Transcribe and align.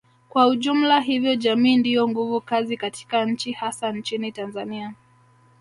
kwa 0.29 0.47
ujumla 0.47 0.99
hivyo 0.99 1.35
jamii 1.35 1.77
ndiyo 1.77 2.07
nguvu 2.07 2.41
kazi 2.41 2.77
katika 2.77 3.25
nchi 3.25 3.51
hasa 3.51 3.91
nchini 3.91 4.31
Tanzania 4.31 4.93